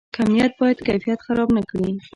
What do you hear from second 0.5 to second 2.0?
باید کیفیت خراب نکړي